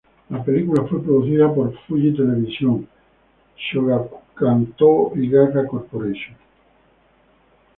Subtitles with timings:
[0.31, 2.89] La película fue producida por Fuji Television,
[3.55, 6.35] Shogakukan, Toho y Gaga Corporation.